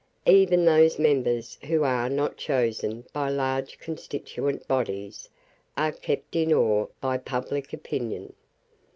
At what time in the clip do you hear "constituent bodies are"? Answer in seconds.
3.77-5.91